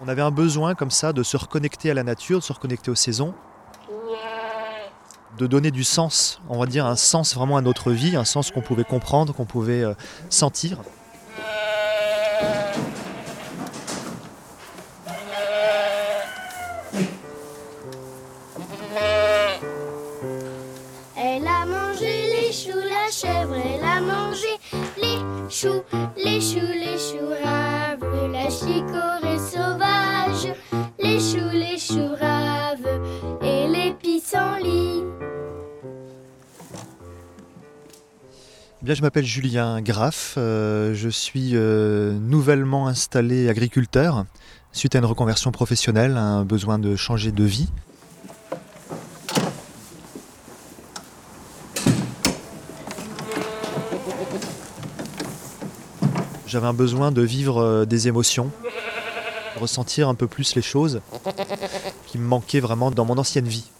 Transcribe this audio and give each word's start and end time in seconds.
On 0.00 0.08
avait 0.08 0.22
un 0.22 0.30
besoin 0.30 0.74
comme 0.74 0.90
ça 0.90 1.12
de 1.12 1.22
se 1.22 1.36
reconnecter 1.36 1.90
à 1.90 1.94
la 1.94 2.04
nature, 2.04 2.38
de 2.38 2.44
se 2.44 2.52
reconnecter 2.52 2.90
aux 2.90 2.94
saisons, 2.94 3.34
de 5.36 5.46
donner 5.46 5.70
du 5.70 5.84
sens, 5.84 6.40
on 6.48 6.58
va 6.58 6.66
dire 6.66 6.86
un 6.86 6.96
sens 6.96 7.34
vraiment 7.34 7.56
à 7.56 7.60
notre 7.60 7.92
vie, 7.92 8.16
un 8.16 8.24
sens 8.24 8.50
qu'on 8.50 8.60
pouvait 8.60 8.84
comprendre, 8.84 9.34
qu'on 9.34 9.44
pouvait 9.44 9.82
euh, 9.82 9.94
sentir. 10.30 10.78
Mangé 24.00 24.48
les 24.96 25.18
choux, 25.50 25.82
les 26.16 26.40
choux, 26.40 26.72
les 26.72 26.98
choux 26.98 27.28
raves, 27.44 28.32
la 28.32 28.50
chicorée 28.50 29.38
sauvage, 29.38 30.54
les 30.98 31.18
choux, 31.18 31.50
les 31.52 31.78
choux 31.78 32.14
raves 32.20 33.00
et 33.42 33.68
les 33.68 33.92
pissenlits. 33.92 35.02
Eh 38.80 38.84
Bien, 38.84 38.94
je 38.94 39.02
m'appelle 39.02 39.24
Julien 39.24 39.80
Graff, 39.80 40.34
euh, 40.38 40.94
je 40.94 41.08
suis 41.08 41.50
euh, 41.54 42.12
nouvellement 42.12 42.86
installé 42.86 43.48
agriculteur 43.48 44.24
suite 44.72 44.94
à 44.94 44.98
une 44.98 45.04
reconversion 45.04 45.50
professionnelle, 45.50 46.16
un 46.16 46.44
besoin 46.44 46.78
de 46.78 46.94
changer 46.94 47.32
de 47.32 47.44
vie. 47.44 47.68
J'avais 56.46 56.66
un 56.66 56.72
besoin 56.72 57.12
de 57.12 57.22
vivre 57.22 57.58
euh, 57.58 57.84
des 57.84 58.08
émotions, 58.08 58.50
ressentir 59.60 60.08
un 60.08 60.14
peu 60.14 60.26
plus 60.26 60.54
les 60.54 60.62
choses 60.62 61.00
qui 62.06 62.18
me 62.18 62.26
manquaient 62.26 62.60
vraiment 62.60 62.90
dans 62.90 63.04
mon 63.04 63.18
ancienne 63.18 63.46
vie. 63.46 63.70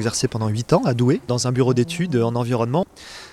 Exercé 0.00 0.28
pendant 0.28 0.48
8 0.48 0.72
ans 0.72 0.82
à 0.86 0.94
Douai, 0.94 1.20
dans 1.28 1.46
un 1.46 1.52
bureau 1.52 1.74
d'études 1.74 2.16
en 2.16 2.34
environnement. 2.34 2.86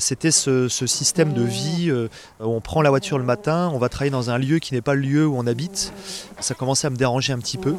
C'était 0.00 0.30
ce, 0.30 0.68
système 0.68 1.32
de 1.32 1.42
vie 1.42 1.90
euh, 1.90 2.08
on 2.40 2.60
prend 2.60 2.82
la 2.82 2.90
voiture 2.90 3.18
le 3.18 3.24
matin, 3.24 3.70
on 3.72 3.78
va 3.78 3.88
travailler 3.88 4.10
dans 4.10 4.30
un 4.30 4.38
lieu 4.38 4.58
qui 4.58 4.74
n'est 4.74 4.80
pas 4.80 4.94
le 4.94 5.00
lieu 5.00 5.26
où 5.26 5.36
on 5.36 5.46
habite. 5.46 5.92
Ça 6.40 6.54
commençait 6.54 6.86
à 6.86 6.90
me 6.90 6.96
déranger 6.96 7.32
un 7.32 7.38
petit 7.38 7.58
peu. 7.58 7.74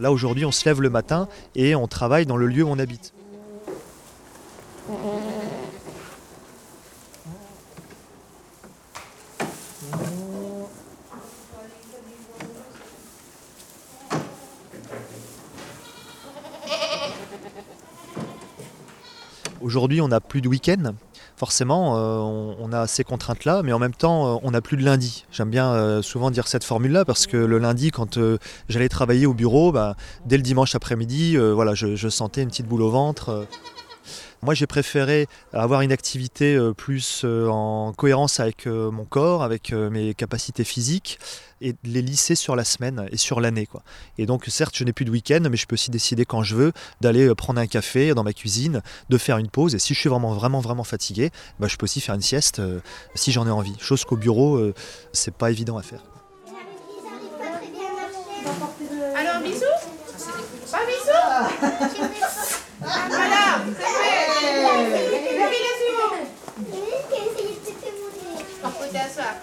Là 0.00 0.12
aujourd'hui, 0.12 0.44
on 0.44 0.52
se 0.52 0.64
lève 0.64 0.80
le 0.80 0.90
matin 0.90 1.28
et 1.54 1.74
on 1.74 1.86
travaille 1.86 2.26
dans 2.26 2.36
le 2.36 2.46
lieu 2.46 2.62
où 2.62 2.68
on 2.68 2.78
habite. 2.78 3.12
Aujourd'hui, 19.66 20.00
on 20.00 20.06
n'a 20.06 20.20
plus 20.20 20.42
de 20.42 20.46
week-end. 20.46 20.94
Forcément, 21.36 21.96
euh, 21.96 22.54
on, 22.60 22.72
a 22.72 22.86
ces 22.86 23.02
contraintes-là, 23.02 23.62
mais 23.64 23.72
en 23.72 23.80
même 23.80 23.94
temps, 23.94 24.36
euh, 24.36 24.38
on 24.44 24.52
n'a 24.52 24.60
plus 24.60 24.76
de 24.76 24.84
lundi. 24.84 25.26
J'aime 25.32 25.50
bien 25.50 25.72
euh, 25.72 26.02
souvent 26.02 26.30
dire 26.30 26.46
cette 26.46 26.62
formule-là 26.62 27.04
parce 27.04 27.26
que 27.26 27.36
le 27.36 27.58
lundi, 27.58 27.90
quand 27.90 28.16
j'allais 28.68 28.88
travailler 28.88 29.26
au 29.26 29.34
bureau, 29.34 29.72
bah, 29.72 29.96
dès 30.24 30.36
le 30.36 30.44
dimanche 30.44 30.76
après-midi, 30.76 31.36
voilà, 31.36 31.74
je 31.74 32.08
sentais 32.08 32.42
une 32.42 32.48
petite 32.50 32.68
boule 32.68 32.82
au 32.82 32.90
ventre. 32.90 33.48
Moi, 34.42 34.54
j'ai 34.54 34.66
préféré 34.66 35.26
avoir 35.52 35.80
une 35.80 35.92
activité 35.92 36.54
euh, 36.54 36.72
plus 36.72 37.22
euh, 37.24 37.48
en 37.48 37.92
cohérence 37.92 38.40
avec 38.40 38.66
euh, 38.66 38.90
mon 38.90 39.04
corps, 39.04 39.42
avec 39.42 39.72
mes 39.72 40.14
capacités 40.14 40.64
physiques, 40.64 41.18
et 41.60 41.72
de 41.72 41.78
les 41.84 42.02
lisser 42.02 42.34
sur 42.34 42.54
la 42.54 42.64
semaine 42.64 43.08
et 43.10 43.16
sur 43.16 43.40
l'année. 43.40 43.66
quoi. 43.66 43.82
Et 44.18 44.26
donc, 44.26 44.44
certes, 44.48 44.76
je 44.76 44.84
n'ai 44.84 44.92
plus 44.92 45.04
de 45.04 45.10
week-end, 45.10 45.40
mais 45.50 45.56
je 45.56 45.66
peux 45.66 45.74
aussi 45.74 45.90
décider 45.90 46.24
quand 46.24 46.42
je 46.42 46.54
veux 46.54 46.72
d'aller 47.00 47.34
prendre 47.34 47.60
un 47.60 47.66
café 47.66 48.12
dans 48.14 48.24
ma 48.24 48.32
cuisine, 48.32 48.82
de 49.08 49.18
faire 49.18 49.38
une 49.38 49.48
pause. 49.48 49.74
Et 49.74 49.78
si 49.78 49.94
je 49.94 50.00
suis 50.00 50.08
vraiment, 50.08 50.34
vraiment, 50.34 50.60
vraiment 50.60 50.84
fatigué, 50.84 51.30
bah, 51.58 51.66
je 51.68 51.76
peux 51.76 51.84
aussi 51.84 52.00
faire 52.00 52.14
une 52.14 52.22
sieste 52.22 52.58
euh, 52.58 52.80
si 53.14 53.32
j'en 53.32 53.46
ai 53.46 53.50
envie. 53.50 53.74
Chose 53.78 54.04
qu'au 54.04 54.16
bureau, 54.16 54.56
euh, 54.56 54.74
c'est 55.12 55.34
pas 55.34 55.50
évident 55.50 55.78
à 55.78 55.82
faire. 55.82 56.02
Alors, 59.16 59.42
bisous 59.42 59.64
Pas 60.70 60.84
bisous 60.86 61.26
Voilà, 62.80 63.60
c'est 63.64 63.82
fait 63.82 64.26
Levez 65.32 65.62
les 65.66 65.78
yeux 65.86 65.96
On 68.62 68.70
peut 68.70 68.88
t'asseoir. 68.92 69.34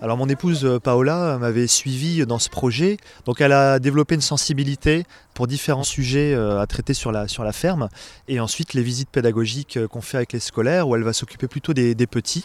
Alors, 0.00 0.16
mon 0.16 0.28
épouse 0.28 0.64
euh, 0.64 0.78
Paola 0.78 1.38
m'avait 1.38 1.66
suivi 1.66 2.24
dans 2.24 2.38
ce 2.38 2.48
projet, 2.48 2.98
donc 3.24 3.40
elle 3.40 3.52
a 3.52 3.80
développé 3.80 4.14
une 4.14 4.20
sensibilité 4.20 5.04
pour 5.34 5.48
différents 5.48 5.82
sujets 5.82 6.34
euh, 6.34 6.60
à 6.60 6.66
traiter 6.68 6.94
sur 6.94 7.10
la, 7.10 7.26
sur 7.26 7.42
la 7.42 7.52
ferme, 7.52 7.88
et 8.28 8.38
ensuite 8.38 8.74
les 8.74 8.82
visites 8.82 9.10
pédagogiques 9.10 9.76
euh, 9.76 9.88
qu'on 9.88 10.00
fait 10.00 10.18
avec 10.18 10.32
les 10.32 10.38
scolaires, 10.38 10.88
où 10.88 10.94
elle 10.94 11.02
va 11.02 11.12
s'occuper 11.12 11.48
plutôt 11.48 11.74
des, 11.74 11.96
des 11.96 12.06
petits, 12.06 12.44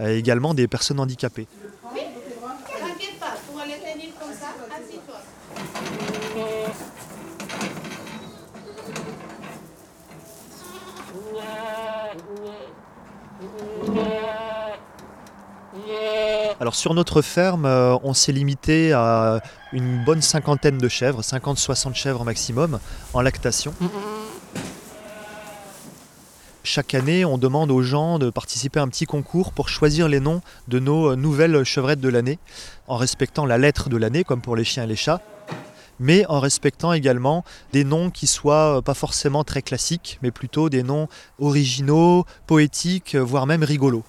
et 0.00 0.16
également 0.16 0.54
des 0.54 0.68
personnes 0.68 0.98
handicapées. 0.98 1.46
Oui 1.92 2.00
T'inquiète 2.80 3.20
pas, 3.20 3.34
tu 3.46 3.56
vas 3.58 3.66
les 3.66 3.74
tenir 3.74 4.14
comme 4.18 4.32
ça. 4.32 4.54
Assis-toi. 4.74 5.20
Alors 16.58 16.74
sur 16.74 16.94
notre 16.94 17.20
ferme, 17.20 17.66
euh, 17.66 17.98
on 18.02 18.14
s'est 18.14 18.32
limité 18.32 18.94
à 18.94 19.42
une 19.74 20.02
bonne 20.04 20.22
cinquantaine 20.22 20.78
de 20.78 20.88
chèvres, 20.88 21.20
50-60 21.20 21.94
chèvres 21.94 22.24
maximum, 22.24 22.78
en 23.12 23.20
lactation. 23.20 23.74
Chaque 26.64 26.94
année, 26.94 27.26
on 27.26 27.36
demande 27.36 27.70
aux 27.70 27.82
gens 27.82 28.18
de 28.18 28.30
participer 28.30 28.80
à 28.80 28.84
un 28.84 28.88
petit 28.88 29.04
concours 29.04 29.52
pour 29.52 29.68
choisir 29.68 30.08
les 30.08 30.18
noms 30.18 30.40
de 30.68 30.78
nos 30.78 31.12
euh, 31.12 31.16
nouvelles 31.16 31.62
chevrettes 31.62 32.00
de 32.00 32.08
l'année, 32.08 32.38
en 32.88 32.96
respectant 32.96 33.44
la 33.44 33.58
lettre 33.58 33.90
de 33.90 33.98
l'année, 33.98 34.24
comme 34.24 34.40
pour 34.40 34.56
les 34.56 34.64
chiens 34.64 34.84
et 34.84 34.86
les 34.86 34.96
chats, 34.96 35.20
mais 36.00 36.24
en 36.26 36.40
respectant 36.40 36.94
également 36.94 37.44
des 37.74 37.84
noms 37.84 38.08
qui 38.08 38.26
soient 38.26 38.78
euh, 38.78 38.80
pas 38.80 38.94
forcément 38.94 39.44
très 39.44 39.60
classiques, 39.60 40.18
mais 40.22 40.30
plutôt 40.30 40.70
des 40.70 40.82
noms 40.82 41.08
originaux, 41.38 42.24
poétiques, 42.46 43.14
voire 43.14 43.46
même 43.46 43.62
rigolos. 43.62 44.04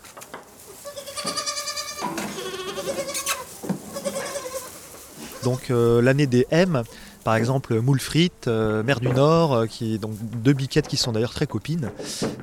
Donc 5.47 5.71
euh, 5.71 6.01
l'année 6.01 6.27
des 6.27 6.45
M, 6.51 6.83
par 7.23 7.37
exemple 7.37 7.79
moule 7.79 8.01
euh, 8.47 8.83
mer 8.83 8.99
du 8.99 9.07
Nord, 9.07 9.53
euh, 9.53 9.65
qui 9.65 9.97
donc 9.97 10.11
deux 10.43 10.51
biquettes 10.51 10.89
qui 10.89 10.97
sont 10.97 11.13
d'ailleurs 11.13 11.33
très 11.33 11.47
copines. 11.47 11.89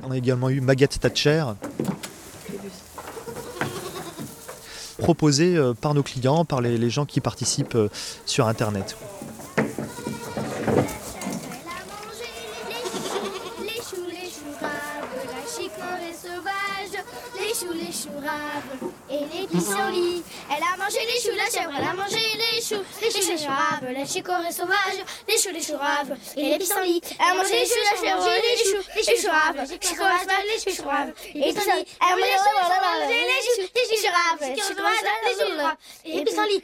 On 0.01 0.09
a 0.09 0.17
également 0.17 0.49
eu 0.49 0.59
Maguette 0.59 0.99
Thatcher. 0.99 1.45
Proposé 4.97 5.55
euh, 5.55 5.75
par 5.75 5.93
nos 5.93 6.01
clients, 6.01 6.45
par 6.45 6.61
les, 6.61 6.89
gens 6.89 7.05
qui 7.05 7.21
participent 7.21 7.77
sur 8.25 8.47
internet. 8.47 8.97
Les 9.57 9.63
choux, 13.83 14.07
les 14.09 14.31
choux 14.31 14.55
raves, 14.59 15.84
la 15.95 16.11
chicorée 16.11 16.13
sauvage, 16.13 17.03
les 17.39 17.53
choux, 17.53 17.73
les 17.73 17.91
choux 17.91 18.19
raves 18.19 18.91
et 19.09 19.37
les 19.37 19.47
pissenlits. 19.47 20.23
Elle 20.49 20.63
a 20.63 20.77
mangé 20.77 20.99
les 21.05 21.19
choux, 21.21 21.35
la 21.35 21.45
chèvre, 21.45 21.71
elle 21.77 21.83
a 21.85 21.93
mangé 21.93 22.17
les 22.35 22.61
choux, 22.61 22.83
les 23.01 23.11
choux, 23.11 23.29
les 23.29 23.37
choux 23.37 23.47
raves, 23.47 23.91
la 23.91 24.05
chicorée 24.05 24.51
sauvage, 24.51 24.99
les 25.27 25.37
choux, 25.37 25.49
les 25.53 25.61
choux 25.61 25.77
raves 25.77 26.17
et 26.35 26.49
les 26.49 26.57
pissenlits. 26.57 27.01
Elle 27.19 27.25
a 27.25 27.33
mangé 27.35 27.59
les 27.59 27.65
choux, 27.65 27.83
la 27.83 28.01
chèvre, 28.01 28.25
les 28.25 28.57
choux, 28.57 28.83
les 28.95 29.21
choux 29.21 29.29
raves, 29.29 29.55
la 29.55 29.65
chicorée 29.65 30.19
sauvage, 30.19 30.65
les 30.65 30.73
choux 30.73 30.87
raves 30.87 31.13
et 31.33 31.39
les 31.39 31.53
pissenlits. 31.53 31.85
Elle 32.01 32.07
a 32.07 32.15
mangé 32.15 32.31
les 32.31 32.37
choux, 32.37 32.55
les 32.55 33.85
choux, 33.85 33.91
les 33.91 33.97
choux 33.97 34.13
raves, 34.13 34.41
la 34.41 34.47
chicorée 34.47 34.73
sauvage, 34.75 34.93
les 35.25 35.45
choux 35.45 35.61
raves 35.61 35.77
et 36.05 36.17
les 36.17 36.23
pissenlits. 36.23 36.63